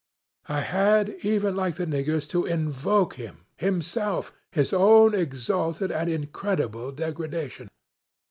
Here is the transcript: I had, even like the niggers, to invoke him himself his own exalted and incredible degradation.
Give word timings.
I 0.49 0.61
had, 0.61 1.09
even 1.21 1.55
like 1.55 1.75
the 1.75 1.85
niggers, 1.85 2.27
to 2.29 2.43
invoke 2.43 3.17
him 3.17 3.45
himself 3.55 4.33
his 4.51 4.73
own 4.73 5.13
exalted 5.13 5.91
and 5.91 6.09
incredible 6.09 6.91
degradation. 6.91 7.67